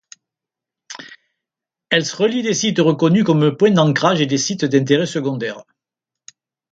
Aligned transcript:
Elles 1.91 2.05
relient 2.09 2.41
des 2.41 2.55
sites 2.55 2.79
reconnus 2.79 3.23
comme 3.23 3.55
points 3.55 3.69
d'ancrage 3.69 4.19
et 4.19 4.25
des 4.25 4.39
sites 4.39 4.65
d'intérêt 4.65 5.05
secondaire. 5.05 5.63